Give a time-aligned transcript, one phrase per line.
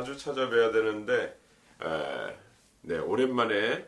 [0.00, 1.38] 자주 찾아뵈야 되는데
[1.82, 2.36] 에,
[2.82, 3.86] 네 오랜만에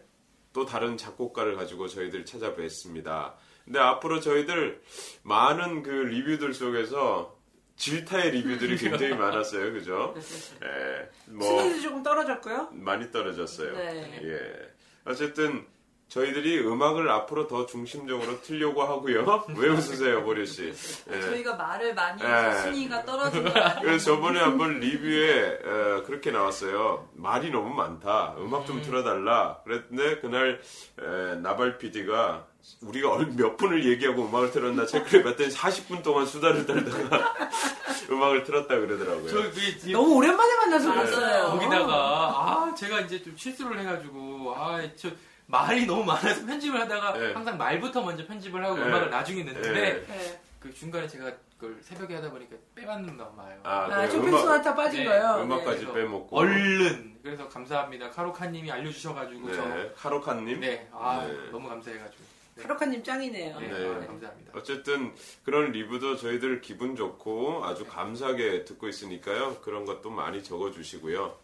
[0.53, 3.35] 또 다른 작곡가를 가지고 저희들 찾아뵙습니다.
[3.64, 4.83] 근데 앞으로 저희들
[5.22, 7.39] 많은 그 리뷰들 속에서
[7.77, 10.14] 질타의 리뷰들이 굉장히 많았어요, 그죠?
[10.63, 12.69] 에, 뭐 순위도 조금 떨어졌고요.
[12.72, 13.72] 많이 떨어졌어요.
[13.72, 14.21] 네.
[14.22, 14.72] 예.
[15.05, 15.67] 어쨌든
[16.16, 19.44] 저희들이 음악을 앞으로 더 중심적으로 틀려고 하고요.
[19.57, 20.71] 왜 웃으세요, 보리 씨?
[21.11, 21.21] 예.
[21.22, 22.29] 저희가 말을 많이 네.
[22.29, 23.80] 해서 순위가 떨어진 거 아니에요?
[23.80, 27.08] 그래서 저번에 한번 리뷰에 에, 그렇게 나왔어요.
[27.14, 28.35] 말이 너무 많다.
[28.38, 29.61] 음악 좀 틀어달라.
[29.64, 30.61] 그랬는데 그날
[31.00, 32.44] 에, 나발 PD가
[32.82, 37.34] 우리가 얼- 몇 분을 얘기하고 음악을 틀었나 체크를 해봤더니 40분 동안 수다를 떨다가
[38.10, 39.28] 음악을 틀었다 그러더라고요.
[39.28, 41.04] 저 그, 너무 오랜만에 만나서 맞아요.
[41.06, 41.44] 그랬어요.
[41.52, 45.08] 거기다가 아 제가 이제 좀 실수를 해가지고 아저
[45.53, 47.33] 말이 너무 많아서 편집을 하다가 네.
[47.34, 48.86] 항상 말부터 먼저 편집을 하고 네.
[48.86, 50.06] 음악을 나중에 넣는데 네.
[50.06, 50.41] 네.
[50.59, 53.61] 그 중간에 제가 그걸 새벽에 하다 보니까 빼받는 나와요.
[53.62, 55.42] 아, 아, 그 쇼핑 음악, 소나타 빠진 네, 거예요.
[55.42, 56.36] 음악까지 그래서 빼먹고.
[56.39, 58.11] 얼른 그래서 감사합니다.
[58.11, 59.92] 카로카님이 알려주셔가지고 네.
[59.94, 60.55] 카로카님.
[60.55, 61.50] 저 네, 아 네.
[61.50, 62.22] 너무 감사해가지고
[62.55, 62.62] 네.
[62.62, 63.61] 카로카님 짱이네요.
[63.61, 63.89] 네, 네.
[63.91, 64.53] 아, 감사합니다.
[64.55, 69.56] 어쨌든 그런 리뷰도 저희들 기분 좋고 아주 감사하게 듣고 있으니까요.
[69.56, 71.37] 그런 것도 많이 적어주시고요.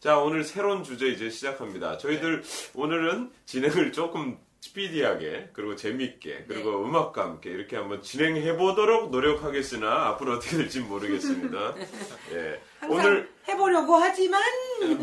[0.00, 1.98] 자, 오늘 새로운 주제 이제 시작합니다.
[1.98, 2.42] 저희들
[2.74, 10.34] 오늘은 진행을 조금 스피디하게 그리고 재밌게 그리고 음악과 함께 이렇게 한번 진행해 보도록 노력하겠으나 앞으로
[10.34, 11.74] 어떻게 될지 모르겠습니다.
[12.32, 12.60] 예.
[12.88, 14.40] 오늘 해보려고 하지만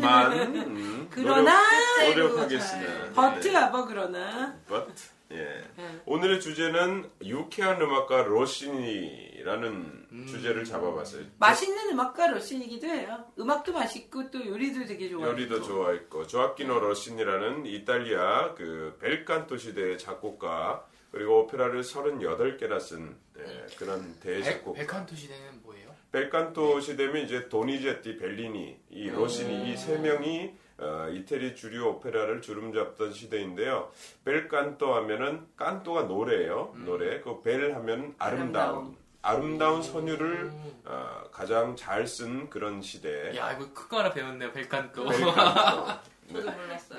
[0.00, 1.60] 만 음, 그러나
[2.06, 3.56] 노력, 노력하겠으나 but 네.
[3.56, 4.94] 아버 그러나 But,
[5.32, 5.36] 예.
[5.76, 6.00] 네.
[6.06, 11.24] 오늘의 주제는 유쾌한 음악가 로시니라는 주제를 잡아봤어요.
[11.38, 13.24] 맛있는 음악가 로시니이기도 해요.
[13.38, 15.28] 음악도 맛있고 또 요리도 되게 좋아요.
[15.28, 24.14] 요리도 좋아했고 조아키노 로시니라는 이탈리아 그 벨칸토 시대의 작곡가 그리고 오페라를 38개나 쓴 예, 그런
[24.20, 24.80] 백, 대작곡가.
[24.80, 25.90] 벨칸토 시대는 뭐예요?
[26.12, 33.12] 벨칸토 시대면 이제 도니제티, 벨리니, 이 로시니 이 세 명이 어, 이태리 주류 오페라를 주름잡던
[33.12, 33.90] 시대인데요.
[34.24, 36.74] 벨칸토 하면은 깐토가 노래예요.
[36.84, 37.20] 노래.
[37.20, 38.78] 그 벨 하면 아름다움.
[38.78, 40.50] 아름다 운 선율을
[40.86, 43.36] 어, 가장 잘 쓴 그런 시대.
[43.36, 44.50] 야 이거 큰거 하나 배웠네요.
[44.52, 45.04] 벨칸토.
[45.10, 45.18] 네.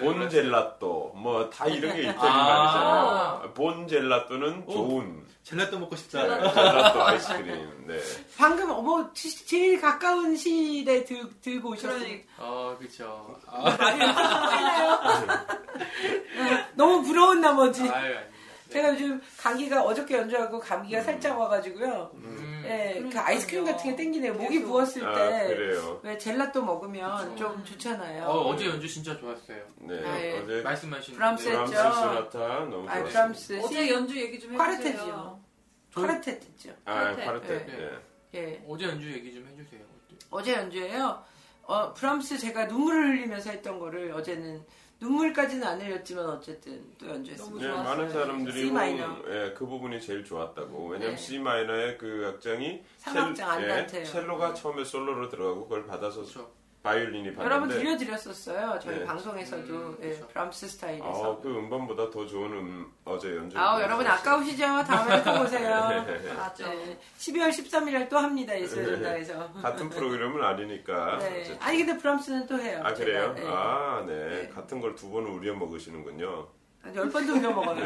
[0.02, 3.40] 본젤라또 뭐 다 이런 게 이태리 아.
[3.40, 3.54] 말이잖아요.
[3.54, 4.72] 본젤라또는 오.
[4.74, 6.24] 좋은 젤라또 먹고 싶다.
[6.28, 7.86] 네, 젤라또 아이스크림.
[7.88, 8.00] 네.
[8.38, 11.98] 방금 어머 지- 제일 가까운 시대 들, 들고 오셨어요.
[12.00, 13.40] 그러니 어 그렇죠.
[13.48, 13.78] 아,
[16.76, 18.14] 너무 부러운 나머지 아유.
[18.14, 18.31] 네.
[18.72, 22.12] 제가 요즘 감기가 어저께 연주하고 감기가 살짝 와가지고요.
[22.16, 22.64] 음.
[22.66, 23.20] 예, 그.
[23.20, 24.34] 아이스크림 같은 게 땡기네요.
[24.34, 24.68] 목이 계속.
[24.70, 25.48] 부었을 아, 때.
[25.48, 26.00] 그래요.
[26.04, 28.24] 왜 젤라또 먹으면 좀 좋잖아요.
[28.26, 29.62] 어, 어제 연주 진짜 좋았어요.
[29.80, 30.00] 네.
[30.02, 30.40] 네.
[30.40, 31.52] 어제 말씀하신 브람스 네.
[31.52, 31.74] 브람스.
[31.74, 33.04] 소나타 너무 아, 좋았어요.
[33.12, 35.40] 브람스 어제 연주 얘기 좀 해주세요.
[35.98, 36.72] 했죠.
[36.86, 37.26] 아, 콰르텟.
[37.26, 37.66] 파르테.
[37.66, 37.78] 네.
[37.78, 37.90] 네.
[38.40, 38.64] 예.
[38.68, 39.82] 어제 연주 얘기 좀 해주세요.
[40.30, 41.22] 어제 연주에요.
[41.64, 44.64] 어, 브람스 제가 눈물을 흘리면서 했던 거를 어제는
[45.02, 47.44] 눈물까지는 안 흘렸지만 어쨌든 또 연주했습니다.
[47.44, 47.98] 너무 네, 좋았어요.
[47.98, 49.06] 많은 사람들이 C 마이너.
[49.08, 50.90] 음, 예, 그 부분이 제일 좋았다고.
[50.90, 51.18] 왜냐면 네.
[51.22, 54.06] C 마이너의 그 악장이 삼악장 안단테요.
[54.06, 56.52] 첼로가 처음에 솔로로 들어가고 그걸 받아서 그렇죠.
[56.84, 58.80] 바이올린이 여러분 받는데 들려드렸었어요.
[58.82, 59.06] 저희 네.
[59.06, 60.28] 방송에서도 음, 예, 그렇죠.
[60.30, 61.34] 브람스 스타일에서.
[61.34, 63.58] 아, 그 음반보다 더 좋은 음, 어제 연주.
[63.60, 64.64] 아우 여러분 아까우시죠?
[64.84, 66.04] 다음에 또 오세요.
[66.36, 66.70] 맞아.
[66.70, 69.54] 네, 12월 13일날 또 합니다 예술 전당에서.
[69.62, 71.18] 같은 프로그램은 아니니까.
[71.22, 71.58] 네.
[71.62, 72.82] 아니 근데 브람스는 또 해요.
[72.84, 73.36] 아 그래요?
[73.36, 73.48] 제가.
[73.48, 73.48] 네.
[73.48, 74.14] 아, 네.
[74.42, 74.50] 네.
[74.50, 76.48] 같은 걸 두 번을 우려 먹으시는군요.
[76.84, 77.86] 한 열 번도 우려 먹어요.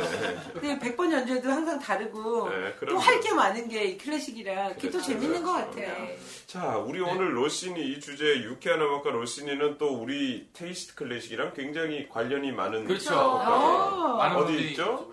[0.53, 2.97] 근데 100번 연주해도 항상 다르고 네, 또.
[2.97, 5.69] 할 게 많은 게 이 클래식이라 그게 또 그렇죠, 재밌는 것 그렇죠.
[5.71, 6.05] 같아요.
[6.05, 6.19] 네.
[6.47, 12.51] 자, 우리 오늘 로시니 이 주제 유쾌한 음악가 로시니는 또 우리 테이스트 클래식이랑 굉장히 관련이
[12.51, 13.15] 많은 그렇죠.
[13.15, 14.15] 아.
[14.17, 15.11] 많은 어디 분들이 있죠?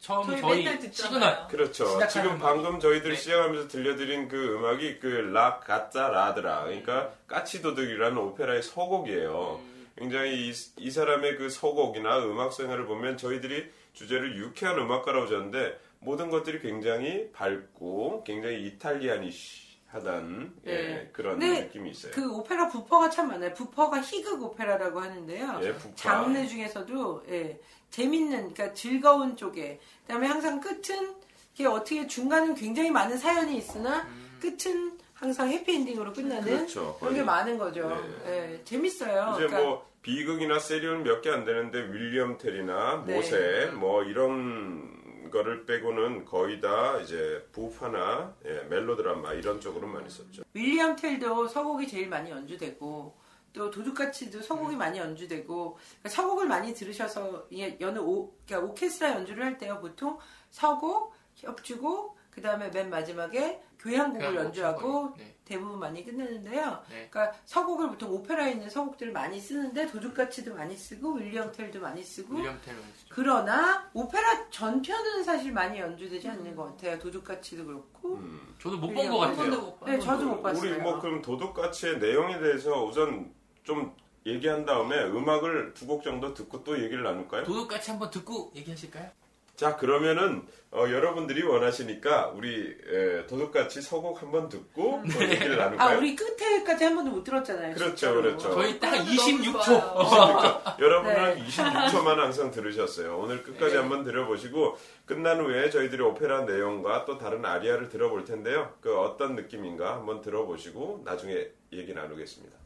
[0.00, 0.92] 처음 저희 저희.
[0.92, 1.48] 시그널.
[1.48, 2.06] 그렇죠.
[2.08, 2.38] 지금.
[2.38, 3.16] 방금 저희들 네.
[3.16, 9.60] 시작하면서 들려드린 그 음악이 그 La gazza ladra 그러니까 까치도둑이라는 오페라의 서곡이에요.
[9.62, 9.73] 음.
[9.96, 16.30] 굉장히 이, 이 사람의 그 서곡이나 음악 생활을 보면 저희들이 주제를 유쾌한 음악가라고 하는데 모든
[16.30, 21.10] 것들이 굉장히 밝고 굉장히 Italianish하단 예, 네.
[21.12, 22.12] 그런 느낌이 있어요.
[22.12, 23.54] 그 오페라 부파가 참 많아요.
[23.54, 25.60] 부파가 희극 오페라라고 하는데요.
[25.62, 25.74] 예.
[25.94, 27.60] 장르 중에서도 예,
[27.90, 29.80] 재밌는, 그러니까 즐거운 쪽에.
[30.02, 31.14] 그다음에 항상 끝은
[31.54, 34.06] 이게 어떻게 중간은 굉장히 많은 사연이 있으나
[34.40, 36.56] 끝은 항상 해피엔딩으로 끝나는 음.
[36.58, 36.96] 그렇죠.
[37.00, 37.22] 그런 게.
[37.22, 37.88] 많은 거죠.
[38.24, 38.52] 네.
[38.58, 39.34] 예, 재밌어요.
[39.36, 43.14] 이제 그러니까 뭐 비극이나 세리온 몇 개 안 되는데 윌리엄 텔이나 네.
[43.16, 50.42] 모세 뭐 이런 거를 빼고는 거의 다 이제 부파나 예, 멜로드라마 이런 쪽으로 많이 썼죠.
[50.52, 53.16] 윌리엄 텔도 서곡이 제일 많이 연주되고
[53.52, 59.44] 또 도둑같이도 서곡이 많이 연주되고 그러니까 서곡을 많이 들으셔서 이 여느 오, 그러니까 오케스트라 연주를
[59.44, 60.18] 할 때요 보통
[60.50, 65.14] 서곡, 협주곡, 그 다음에 맨 마지막에 교향곡을 교향곡, 연주하고.
[65.16, 65.34] 네.
[65.44, 66.82] 대부분 많이 끝내는데요.
[66.88, 67.06] 네.
[67.10, 72.36] 그러니까 서곡을 보통 오페라에 있는 서곡들을 많이 쓰는데 도둑같이도 많이 쓰고 윌리엄 텔도 많이 쓰고
[72.36, 72.72] 윌리엄 있죠.
[73.10, 76.98] 그러나 오페라 전편은 사실 많이 연주되지 않는 것 같아요.
[76.98, 78.14] 도둑같이도 그렇고.
[78.16, 78.54] 음.
[78.58, 79.78] 저도 못 본 것 같아요.
[79.84, 80.72] 네, 저도 못 봤어요.
[80.72, 83.30] 우리 뭐 그럼 도둑같이의 내용에 대해서 우선
[83.64, 83.94] 좀
[84.24, 87.44] 얘기한 다음에 음악을 두 곡 정도 듣고 또 얘기를 나눌까요?
[87.44, 89.10] 도둑같이 한번 듣고 얘기하실까요?
[89.56, 90.42] 자 그러면은
[90.72, 95.98] 어, 여러분들이 원하시니까 우리 에, 도둑같이 서곡 한번 듣고 또 얘기를 아, 나눌까요?
[95.98, 97.74] 우리 끝에까지 한 번도 못 들었잖아요.
[97.74, 98.22] 그렇죠, 진짜로.
[98.22, 98.54] 그렇죠.
[98.54, 99.62] 저희 딱 너무 26초.
[99.62, 100.62] 좋아요.
[100.80, 101.44] 여러분은 네.
[101.46, 103.16] 26초만 항상 들으셨어요.
[103.18, 103.80] 오늘 끝까지 네.
[103.80, 108.74] 한번 들어보시고 끝난 후에 저희들이 오페라 내용과 또 다른 아리아를 들어볼 텐데요.
[108.80, 112.63] 그 어떤 느낌인가 한번 들어보시고 나중에 얘기 나누겠습니다.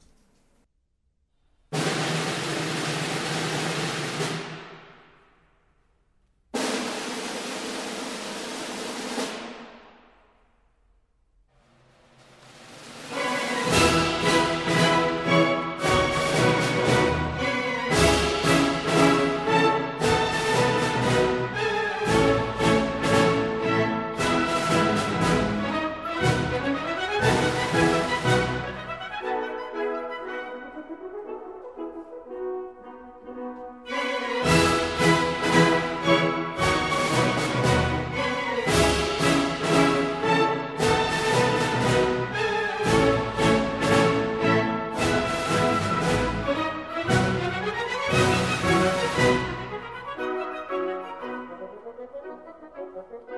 [52.99, 53.38] Mm-hmm.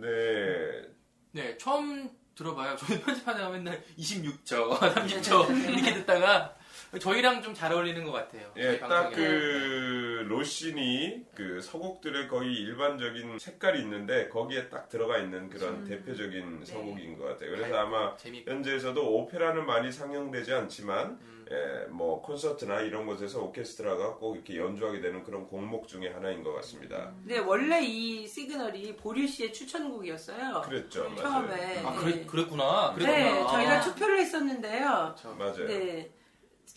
[0.00, 0.88] 네.
[1.32, 2.76] 네, 처음 들어봐요.
[2.78, 6.54] 저는 편집하다가 맨날 26초, 30초 이렇게 듣다가
[7.00, 8.52] 저희랑 좀 잘 어울리는 것 같아요.
[8.56, 9.10] 예, 저희 딱.
[9.10, 17.16] 그 로신이 그 서곡들의 거의 일반적인 색깔이 있는데 거기에 딱 들어가 있는 그런 대표적인 서곡인
[17.18, 17.50] 것 같아요.
[17.50, 21.33] 그래서 아마 재밌고 현지에서도 오페라는 많이 상영되지 않지만 음.
[21.50, 26.54] 예, 뭐 콘서트나 이런 곳에서 오케스트라가 꼭 이렇게 연주하게 되는 그런 곡목 중에 하나인 것
[26.54, 27.12] 같습니다.
[27.20, 30.62] 근데 원래 이 시그널이 보류 씨의 추천곡이었어요.
[30.62, 31.16] 그랬죠, 맞아요.
[31.20, 31.78] 처음에.
[31.84, 31.96] 아 네.
[32.00, 32.94] 그래, 그랬구나.
[32.98, 33.46] 네, 그랬구나.
[33.50, 33.80] 저희가 아.
[33.82, 35.14] 투표를 했었는데요.
[35.18, 35.66] 저- 맞아요.
[35.66, 36.10] 네.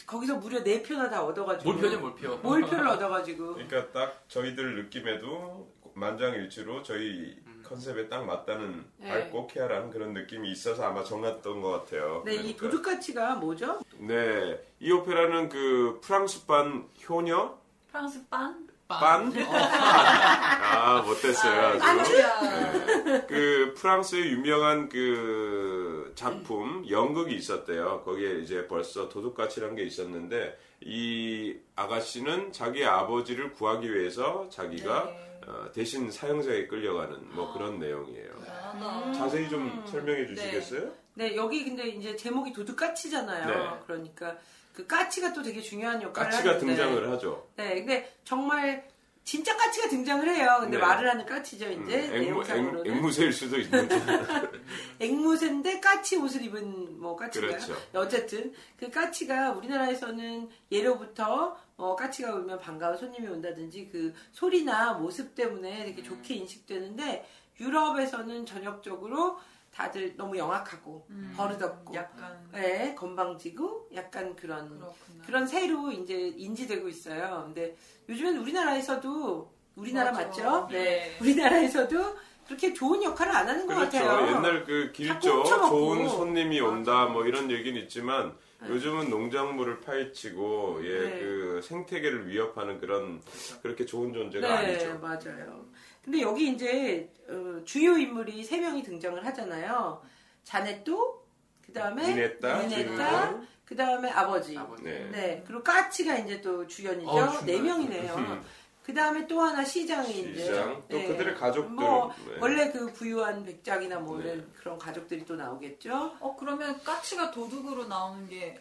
[0.05, 1.71] 거기서 무려 네 표나 다 얻어가지고.
[1.71, 2.37] 몰표죠 몰표.
[2.37, 3.53] 몰표를 얻어가지고.
[3.53, 7.46] 그러니까 딱 저희들 느낌에도 만장일치로 저희 음.
[7.67, 9.09] 컨셉에 딱 맞다는 네.
[9.09, 12.23] 밝고 쾌활한 그런 느낌이 있어서 아마 정했던 것 같아요.
[12.25, 12.59] 네, 이 그러니까.
[12.61, 13.79] 도둑 가치가 뭐죠?
[13.97, 17.57] 네, 이 오페라는 그 프랑스판 효녀
[17.89, 18.67] 프랑스 빤?
[18.87, 19.33] 빤?
[19.51, 21.61] 아, 못됐어요.
[21.67, 21.83] 아주.
[21.83, 23.27] 안주야.
[23.27, 28.03] 그 프랑스의 유명한 그 작품 연극이 있었대요.
[28.05, 35.26] 거기에 이제 벌써 도둑같이란 게 있었는데 이 아가씨는 자기 아버지를 구하기 위해서 자기가 네.
[35.47, 38.29] 어, 대신 사형장에 끌려가는 뭐 그런 내용이에요.
[38.39, 39.13] 대단하다.
[39.13, 40.91] 자세히 좀 설명해 주시겠어요?
[41.13, 43.47] 네, 여기 근데 이제 제목이 도둑가치잖아요.
[43.47, 43.79] 네.
[43.85, 44.37] 그러니까
[44.73, 46.65] 그 까치가 또 되게 중요한 역할을 까치가 하는데.
[46.75, 47.47] 등장을 하죠.
[47.55, 48.85] 네, 근데 정말
[49.23, 50.57] 진짜 까치가 등장을 해요.
[50.61, 50.83] 근데 네.
[50.83, 52.91] 말을 하는 까치죠, 음, 이제 앵무, 앵, 내용상으로는.
[52.91, 53.95] 앵무새일 수도 있는데.
[54.99, 57.75] 앵무새인데 까치 옷을 입은 뭐 까치가 그렇죠.
[57.93, 65.85] 어쨌든 그 까치가 우리나라에서는 예로부터 어, 까치가 오면 반가운 손님이 온다든지 그 소리나 모습 때문에
[65.85, 67.25] 되게 좋게 인식되는데
[67.59, 69.37] 유럽에서는 전역적으로
[69.73, 75.23] 다들 너무 영악하고 음, 버릇없고 약간 네, 건방지고 약간 그런 그렇구나.
[75.23, 77.43] 그런 새로 이제 인지되고 있어요.
[77.45, 77.75] 근데
[78.09, 80.25] 요즘엔 우리나라에서도 우리나라 맞아.
[80.25, 80.67] 맞죠?
[80.71, 80.83] 네.
[80.83, 81.17] 네.
[81.21, 82.15] 우리나라에서도
[82.47, 83.99] 그렇게 좋은 역할을 안 하는 것 그렇죠.
[83.99, 84.35] 같아요.
[84.35, 85.69] 옛날 그 훔쳐먹고.
[85.69, 88.46] 좋은 손님이 온다 뭐 이런 얘기는 있지만 네.
[88.65, 91.19] 요즘은 농작물을 파헤치고 예 네.
[91.19, 93.21] 그 생태계를 위협하는 그런
[93.61, 94.99] 그렇게 좋은 존재가 네, 아니죠.
[94.99, 95.65] 맞아요.
[96.03, 100.01] 근데 여기 이제 어, 주요 인물이 세 명이 등장을 하잖아요.
[100.43, 101.27] 자네또,
[101.65, 103.41] 그 다음에 니네타, 니네타.
[103.65, 104.57] 그 다음에 아버지.
[104.57, 104.83] 아버지.
[104.83, 105.09] 네.
[105.11, 107.09] 네, 그리고 까치가 이제 또 주연이죠.
[107.09, 107.59] 어, 네.
[107.59, 108.43] 명이네요.
[108.87, 111.07] 그 다음에 또 하나 시장이 이제 시장 또 네.
[111.09, 112.37] 그들의 가족들 뭐 네.
[112.39, 114.23] 원래 그 부유한 백작이나 뭐 네.
[114.31, 116.15] 이런 그런 가족들이 또 나오겠죠.
[116.21, 118.57] 어 그러면 까치가 도둑으로 나오는 게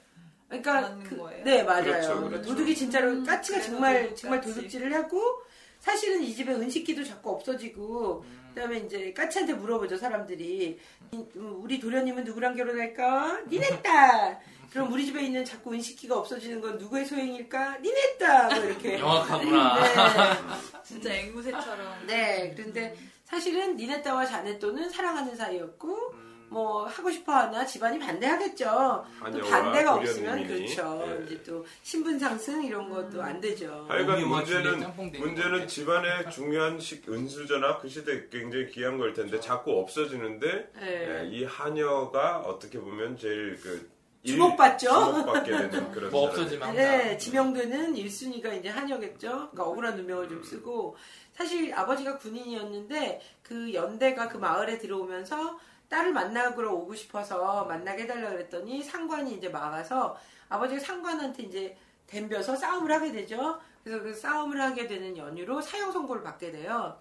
[0.49, 1.45] 그러니까 맞는 그- 거예요?
[1.45, 1.85] 네 맞아요.
[1.85, 2.49] 그렇죠, 그렇죠.
[2.49, 4.55] 도둑이 진짜로 음, 까치가 그래서 정말 도둑 정말 까치.
[4.55, 5.43] 도둑질을 하고
[5.87, 8.51] 사실은 이 집에 은식기도 자꾸 없어지고 음.
[8.53, 10.77] 그다음에 이제 까치한테 물어보죠 사람들이
[11.13, 13.43] 이- 음, 우리 도련님은 누구랑 결혼할까?
[13.49, 14.41] 니네 딸.
[14.73, 17.79] 그럼 우리 집에 있는 자꾸 은식기가 없어지는 건 누구의 소행일까?
[17.79, 18.53] 니네 딸.
[18.53, 18.99] 뭐 이렇게.
[18.99, 19.77] 영악하구나.
[20.83, 22.07] 진짜 앵무새처럼.
[22.09, 22.17] 네.
[22.17, 22.55] 네.
[22.57, 26.26] 그런데 사실은 니네따와 자네 또는 사랑하는 사이였고 음.
[26.49, 29.05] 뭐 하고 싶어 하나 집안이 반대하겠죠.
[29.33, 29.95] 또 반대가.
[29.97, 31.05] 없으면 그렇죠.
[31.07, 31.25] 예.
[31.25, 33.87] 이제 또 신분 상승 이런 것도 안 되죠.
[33.89, 35.67] 하여간 줄리엣 문제는 문제는.
[35.69, 41.23] 집안의 중요한 식 은수저나 그 시대 굉장히 귀한 걸 텐데 자꾸 없어지는데 네.
[41.25, 43.91] 예, 이 하녀가 어떻게 보면 제일 그
[44.23, 44.89] 일- 주목받죠?
[44.89, 46.29] 주목받게 되는 그런 뭐.
[46.29, 46.75] 없어지면.
[46.75, 49.29] 네, 지명도는 1순위가 이제 한여겠죠.
[49.29, 50.97] 그러니까 억울한 누명을 좀 쓰고
[51.33, 58.83] 사실 아버지가 군인이었는데 그 연대가 그 마을에 들어오면서 딸을 만나러 오고 싶어서 만나게 해달라 그랬더니
[58.83, 60.17] 상관이 이제 막아서
[60.49, 61.77] 아버지가 상관한테 이제
[62.09, 63.61] 덤벼서 싸움을 하게 되죠.
[63.83, 66.99] 그래서 그 싸움을 하게 되는 연유로 사형 선고를 받게 돼요.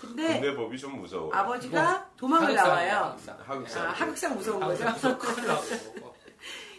[0.00, 1.30] 근데 군대 법이 좀 무서워요.
[1.32, 3.16] 아버지가 도망을 나와요.
[3.44, 3.86] 하극상.
[3.86, 4.84] 아, 하극상 무서운 거죠.
[4.84, 5.62] 하극상 큰일 나고.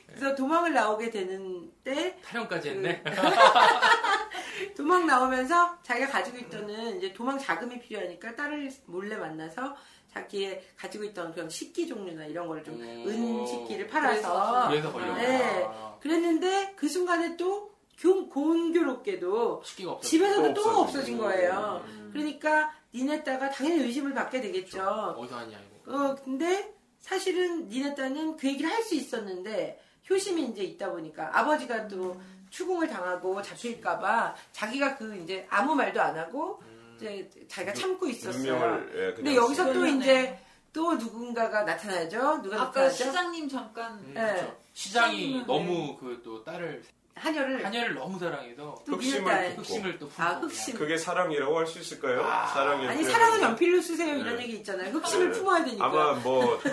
[0.08, 3.04] 그래서 도망을 나오게 되는 때 타령까지 했네.
[4.76, 9.76] 도망 나오면서 자기가 가지고 있던 이제 도망 자금이 필요하니까 딸을 몰래 만나서
[10.13, 13.08] 자기의 가지고 있던 그런 식기 종류나 이런 걸좀 오.
[13.10, 15.22] 은식기를 팔아서 그래서 걸렸구나.
[15.22, 15.67] 네.
[16.02, 20.08] 그랬는데 그 순간에 또 교- 공교롭게도 식기가 없어.
[20.10, 20.69] 집에서도 또 또.
[20.82, 21.84] 없어진 거예요.
[22.12, 24.82] 그러니까 니네따가 당연히 의심을 받게 되겠죠.
[25.17, 25.93] 어디서 하냐 이거.
[25.95, 32.19] 어, 근데 사실은 니네따는 그 얘기를 할 수 있었는데 효심이 이제 있다 보니까 아버지가 또
[32.50, 36.62] 추궁을 당하고 잡힐까봐 자기가 그 이제 아무 말도 안 하고
[37.06, 38.42] 이제 자기가 참고 있었어요.
[38.54, 39.92] 운명을 예, 근데 여기서 또 그러네.
[39.98, 40.40] 이제
[40.74, 42.42] 또 누군가가 나타나죠.
[42.44, 42.96] 누가 아까 나타나죠?
[42.96, 44.22] 시장님 잠깐 음, 네.
[44.22, 44.58] 그렇죠.
[44.74, 46.84] 시장이 시장님은 너무 그 또 딸을
[47.16, 49.62] 한여를 한여를 너무 사랑해서 또 흑심을 니네따 품고.
[49.62, 50.76] 흑심을 또 품고 아 흑심.
[50.78, 52.24] 그게 사랑이라고 할 수 있을까요?
[52.24, 52.48] 아.
[52.48, 54.44] 사랑이 아니 사랑은 연필로 쓰세요 이런 네.
[54.44, 54.90] 얘기 있잖아요.
[54.94, 55.38] 흑심을 네.
[55.40, 55.86] 품어야 되니까.
[55.86, 56.60] 아마 뭐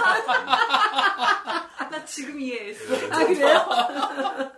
[1.91, 2.95] 나 지금 이해했어.
[3.11, 3.67] 아 그래요?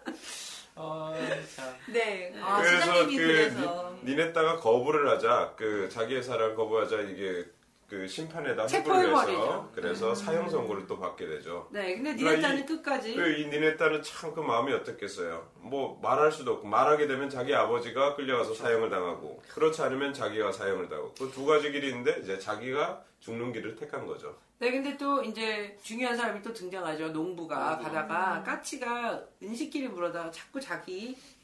[0.81, 1.13] 어,
[1.57, 1.75] 참.
[1.89, 2.33] 네.
[2.41, 7.45] 아, 그래서 시장님이 그 그래서 니, 니네따가 거부를 하자 그 자기의 사랑 거부하자 이게
[7.89, 9.17] 그 심판에다 체포해버리죠.
[9.33, 11.69] 회부해서 그래서 사형 선고를 또 받게 되죠.
[11.71, 15.49] 네, 근데 그러니까 니네타는 이- 끝까지 그이 니네타는 참그 마음이 어떻겠어요.
[15.57, 20.89] 뭐 말할 수도 없고 말하게 되면 자기 아버지가 끌려가서 사형을 당하고 그렇지 않으면 자기가 사형을
[20.91, 24.37] 당하고 그 두 가지 길이 있는데 이제 자기가 죽는 길을 택한 거죠.
[24.59, 27.09] 네, 근데 또 이제 중요한 사람이 또 등장하죠.
[27.09, 27.85] 농부가 농부.
[27.85, 31.38] 가다가 까치가 은식기를 물어다가 자꾸 자기 그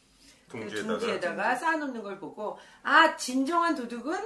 [0.61, 4.19] 둥지에다가 둥지에다가 쌓아놓는 걸 보고 아 진정한 도둑은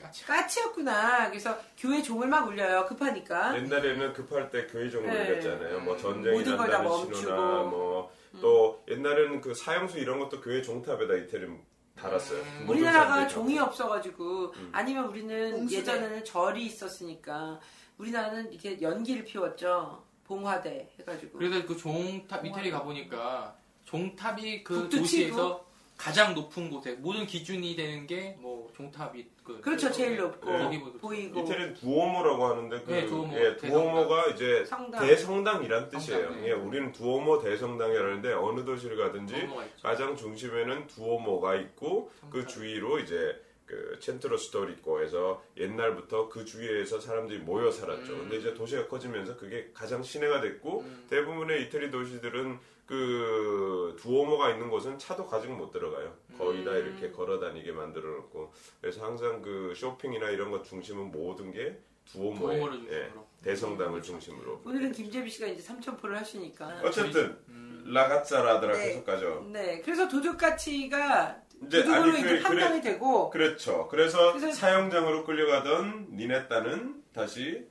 [0.00, 0.24] 까치.
[0.24, 1.28] 까치였구나.
[1.30, 2.86] 그래서 교회 종을 막 울려요.
[2.86, 3.56] 급하니까.
[3.56, 5.30] 옛날에는 급할 때 교회 종을 네.
[5.30, 5.80] 울렸잖아요.
[5.80, 6.86] 뭐 전쟁이 난다는.
[6.90, 7.14] 음.
[7.14, 11.46] 신호나 뭐또 옛날에는 그 사형수 이런 것도 교회 종탑에다 이태리
[11.94, 12.40] 달았어요.
[12.40, 12.66] 음.
[12.68, 13.58] 우리나라가 종이.
[13.60, 15.80] 없어가지고 아니면 우리는 공수대.
[15.80, 17.60] 예전에는 절이 있었으니까
[17.98, 20.02] 우리나라는 이렇게 연기를 피웠죠.
[20.24, 21.38] 봉화대 해가지고.
[21.38, 25.64] 그래서 그 종탑 이태리 가 보니까 종탑이 그 북두 도시에서
[26.02, 29.90] 가장 높은 곳에 모든 기준이 되는 게 뭐 종탑이 그 그렇죠.
[29.92, 30.58] 제일 높고 네.
[30.58, 31.40] 거기 뭐 보이고.
[31.40, 33.36] 이태리는 두오모라고 하는데 그 네, 두오모.
[33.36, 35.06] 예, 두오모가 이제 성당.
[35.06, 36.22] 대성당이란 뜻이에요.
[36.24, 36.48] 성당, 네.
[36.48, 39.82] 예, 우리는 두오모 대성당이라는데 어느 도시를 가든지 두오모가 있죠.
[39.82, 42.46] 가장 중심에는 두오모가 있고 그 성당.
[42.48, 43.40] 주위로 이제
[43.72, 48.12] 그 첸트로 스토리코에서 옛날부터 그 주위에서 사람들이 모여 살았죠.
[48.12, 48.18] 음.
[48.20, 51.06] 근데 이제 도시가 커지면서 그게 가장 시내가 됐고 음.
[51.08, 56.14] 대부분의 이태리 도시들은 그 두오모가 있는 곳은 차도 가지고 못 들어가요.
[56.36, 56.76] 거의 다 음.
[56.76, 62.92] 이렇게 걸어 다니게 만들어 놓고 그래서 항상 그 쇼핑이나 이런 것 중심은 모든 게 두오모를
[62.92, 63.10] 예.
[63.42, 64.60] 대성당을 중심으로.
[64.66, 66.82] 오늘은 김재비 씨가 이제 삼천포를 하시니까.
[66.84, 67.84] 어쨌든 음.
[67.86, 68.88] 라가짜라드라 네.
[68.88, 69.46] 계속 가죠.
[69.50, 69.80] 네.
[69.80, 73.88] 그래서 도둑가치가 이제 아니 이제 그, 그래, 판단이 되고 그렇죠.
[73.88, 77.66] 그래서, 그래서- 사형장으로 끌려가던 니네따는 다시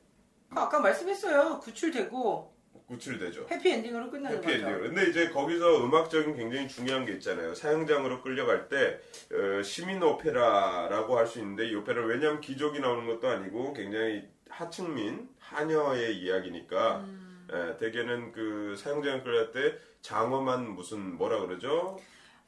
[0.49, 1.59] 아까 말씀했어요.
[1.59, 2.51] 구출되고
[2.87, 3.47] 구출되죠.
[3.49, 4.67] 해피엔딩으로 끝나는 해피 거죠.
[4.75, 4.81] 엔딩.
[4.93, 7.55] 근데 이제 거기서 음악적인 굉장히 중요한 게 있잖아요.
[7.55, 8.99] 사형장으로 끌려갈 때
[9.33, 15.29] 어, 시민 오페라라고 할 수 있는데 이 오페라 왜냐하면 귀족이 나오는 것도 아니고 굉장히 하층민
[15.39, 17.47] 하녀의 이야기니까 음.
[17.53, 21.97] 예, 대개는 그 사형장에 끌려갈 때 장엄한 무슨 뭐라 그러죠?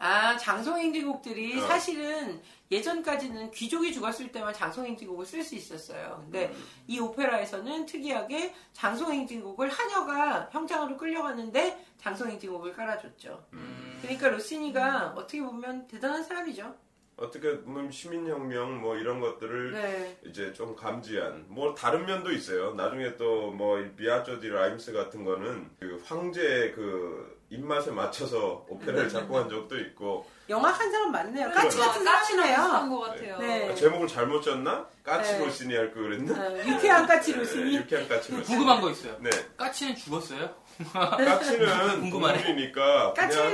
[0.03, 1.65] 아, 장송행진곡들이 어.
[1.65, 6.19] 사실은 예전까지는 귀족이 죽었을 때만 장송행진곡을 쓸 수 있었어요.
[6.23, 6.63] 근데 음.
[6.87, 13.45] 이 오페라에서는 특이하게 장송행진곡을 하녀가 형장으로 끌려가는데 장송행진곡을 깔아줬죠.
[13.53, 13.99] 음.
[14.01, 16.75] 그러니까 로시니가 어떻게 보면 대단한 사람이죠.
[17.15, 20.19] 어떻게 보면 시민혁명 뭐 이런 것들을 네.
[20.25, 22.73] 이제 좀 감지한 뭐 다른 면도 있어요.
[22.73, 29.47] 나중에 또 뭐 비아조 디 라임스 같은 거는 그 황제의 그 입맛에 맞춰서 오페라를 작곡한
[29.49, 31.49] 적도 있고 영악한 사람 많네요.
[31.51, 32.89] 까치 같은 사람이네요.
[32.89, 33.37] 것 같아요.
[33.39, 33.69] 네.
[33.71, 34.85] 아, 제목을 잘못 졌나?
[35.03, 35.39] 까치 네.
[35.45, 36.33] 로시니 할 걸 그랬나?
[36.33, 37.75] 어, 유쾌한 까치 네, 로시니.
[37.77, 38.45] 유쾌한 까치 로시니.
[38.47, 39.15] 궁금한 거 있어요.
[39.21, 40.53] 네, 까치는 죽었어요?
[40.91, 42.11] 까치는 까치를 그냥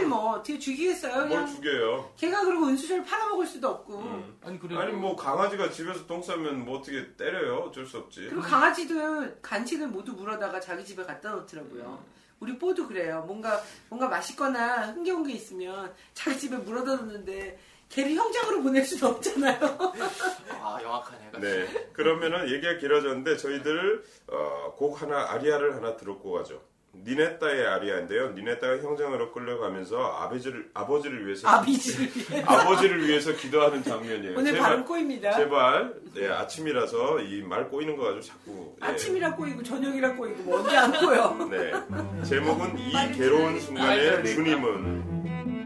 [0.05, 1.13] 뭐 어떻게 죽이겠어요?
[1.15, 2.11] 뭘 그냥 죽여요.
[2.17, 3.99] 걔가 그리고 은수저를 팔아먹을 수도 없고.
[3.99, 4.37] 음.
[4.43, 4.75] 아니 그래.
[4.77, 7.65] 아니 뭐 강아지가 집에서 똥 싸면 뭐 어떻게 때려요?
[7.67, 8.21] 어쩔 수 없지.
[8.29, 8.95] 그리고 강아지도
[9.41, 12.03] 간식을 모두 물어다가 자기 집에 갖다 놓더라고요.
[12.39, 13.23] 우리 뽀도 그래요.
[13.27, 19.59] 뭔가 뭔가 맛있거나 흥겨운 게 있으면 자기 집에 물어다 놓는데 걔를 형장으로 보낼 수는 없잖아요.
[20.61, 21.31] 아 영악하네.
[21.39, 21.89] 네.
[21.91, 26.61] 그러면은 얘기가 길어졌는데 저희들 어, 곡 하나 아리아를 하나 들었고 가죠.
[26.93, 28.31] 니네따의 아리아인데요.
[28.31, 32.09] 니네따가 형장으로 끌려가면서 아버지를 아버지를 위해서 아비지를.
[32.45, 34.37] 아버지를 위해서 기도하는 장면이에요.
[34.37, 35.31] 오늘 제발, 발음 꼬입니다.
[35.37, 38.85] 제발 네, 아침이라서 이 말 꼬이는 거 가지고 자꾸 예.
[38.85, 41.47] 아침이라 꼬이고 저녁이라 꼬이고 뭐 언제 안 꼬여.
[41.49, 41.71] 네.
[42.27, 45.58] 제목은 이 괴로운 순간에 주님은